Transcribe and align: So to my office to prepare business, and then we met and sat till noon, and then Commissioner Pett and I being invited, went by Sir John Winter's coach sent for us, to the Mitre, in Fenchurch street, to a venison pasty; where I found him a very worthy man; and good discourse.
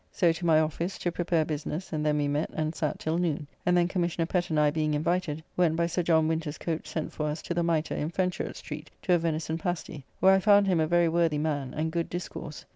So 0.11 0.31
to 0.31 0.45
my 0.47 0.59
office 0.59 0.97
to 0.97 1.11
prepare 1.11 1.45
business, 1.45 1.93
and 1.93 2.03
then 2.03 2.17
we 2.17 2.27
met 2.27 2.49
and 2.55 2.73
sat 2.73 2.97
till 2.97 3.19
noon, 3.19 3.45
and 3.67 3.77
then 3.77 3.87
Commissioner 3.87 4.25
Pett 4.25 4.49
and 4.49 4.59
I 4.59 4.71
being 4.71 4.95
invited, 4.95 5.43
went 5.55 5.75
by 5.75 5.85
Sir 5.85 6.01
John 6.01 6.27
Winter's 6.27 6.57
coach 6.57 6.87
sent 6.87 7.13
for 7.13 7.27
us, 7.27 7.43
to 7.43 7.53
the 7.53 7.61
Mitre, 7.61 7.93
in 7.95 8.09
Fenchurch 8.09 8.55
street, 8.55 8.89
to 9.03 9.13
a 9.13 9.19
venison 9.19 9.59
pasty; 9.59 10.03
where 10.19 10.33
I 10.33 10.39
found 10.39 10.65
him 10.65 10.79
a 10.79 10.87
very 10.87 11.07
worthy 11.07 11.37
man; 11.37 11.75
and 11.75 11.91
good 11.91 12.09
discourse. 12.09 12.65